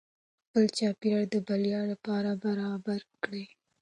خپل 0.45 0.63
چاپیریال 0.77 1.25
د 1.31 1.35
بریا 1.47 1.81
لپاره 1.91 2.29
برابر 2.45 3.01
کړئ. 3.23 3.45